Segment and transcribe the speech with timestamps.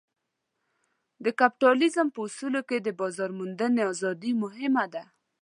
[1.39, 5.03] کپیټالیزم په اصولو کې د بازار موندنې ازادي مهمه ده.